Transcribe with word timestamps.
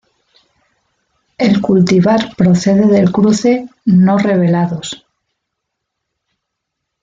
El 1.37 1.61
cultivar 1.61 2.35
procede 2.35 2.87
del 2.87 3.11
cruce 3.11 3.69
""no 3.85 4.17
revelados"". 4.17 5.05